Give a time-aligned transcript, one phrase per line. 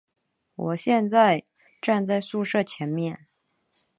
[0.55, 1.43] 我现在
[1.79, 3.27] 站在宿舍前面